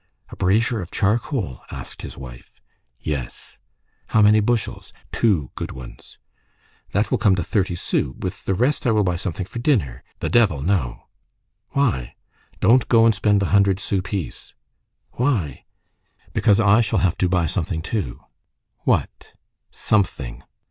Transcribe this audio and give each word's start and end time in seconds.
"A 0.29 0.35
brazier 0.35 0.81
of 0.81 0.89
charcoal?" 0.89 1.61
asked 1.69 2.01
his 2.01 2.17
wife. 2.17 2.59
"Yes." 2.99 3.59
"How 4.07 4.19
many 4.23 4.39
bushels?" 4.39 4.91
"Two 5.11 5.51
good 5.53 5.73
ones." 5.73 6.17
"That 6.91 7.11
will 7.11 7.19
come 7.19 7.35
to 7.35 7.43
thirty 7.43 7.75
sous. 7.75 8.15
With 8.17 8.45
the 8.45 8.55
rest 8.55 8.87
I 8.87 8.91
will 8.93 9.03
buy 9.03 9.15
something 9.15 9.45
for 9.45 9.59
dinner." 9.59 10.03
"The 10.17 10.27
devil, 10.29 10.63
no." 10.63 11.03
"Why?" 11.73 12.15
"Don't 12.59 12.89
go 12.89 13.05
and 13.05 13.13
spend 13.13 13.41
the 13.43 13.53
hundred 13.53 13.79
sou 13.79 14.01
piece." 14.01 14.55
"Why?" 15.11 15.65
"Because 16.33 16.59
I 16.59 16.81
shall 16.81 16.97
have 17.05 17.15
to 17.19 17.29
buy 17.29 17.45
something, 17.45 17.83
too." 17.83 18.21
"What?" 18.79 19.33
"Something." 19.69 20.41